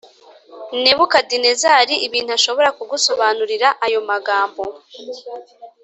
Nebukadinezari 0.81 1.95
ibintu 2.07 2.31
Ashobora 2.37 2.69
kugusobanurira 2.77 3.67
ayo 3.85 3.99
magambo 4.09 4.63